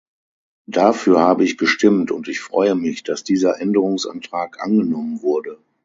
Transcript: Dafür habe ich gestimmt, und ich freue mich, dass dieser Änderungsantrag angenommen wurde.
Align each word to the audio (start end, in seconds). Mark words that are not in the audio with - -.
Dafür 0.65 1.19
habe 1.21 1.43
ich 1.43 1.59
gestimmt, 1.59 2.09
und 2.09 2.27
ich 2.27 2.39
freue 2.39 2.73
mich, 2.73 3.03
dass 3.03 3.23
dieser 3.23 3.61
Änderungsantrag 3.61 4.59
angenommen 4.59 5.21
wurde. 5.21 5.59